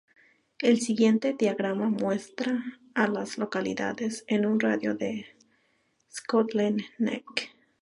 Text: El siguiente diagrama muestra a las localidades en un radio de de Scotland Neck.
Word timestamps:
El 0.57 0.81
siguiente 0.81 1.35
diagrama 1.37 1.89
muestra 1.91 2.63
a 2.95 3.05
las 3.07 3.37
localidades 3.37 4.23
en 4.25 4.47
un 4.47 4.59
radio 4.59 4.95
de 4.95 5.05
de 5.09 5.25
Scotland 6.11 6.81
Neck. 6.97 7.53